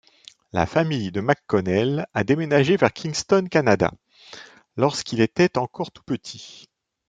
[0.51, 3.91] La famille de McConnell a déménagé vers Kinsgton, Canada,
[4.75, 6.67] lorsqu'il était encore tout petit.